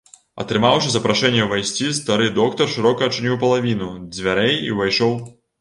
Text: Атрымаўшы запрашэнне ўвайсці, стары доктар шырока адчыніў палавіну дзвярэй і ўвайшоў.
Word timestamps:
Атрымаўшы 0.43 0.89
запрашэнне 0.93 1.43
ўвайсці, 1.47 1.91
стары 1.99 2.31
доктар 2.39 2.73
шырока 2.77 3.01
адчыніў 3.13 3.39
палавіну 3.47 3.91
дзвярэй 4.17 4.59
і 4.59 4.69
ўвайшоў. 4.79 5.19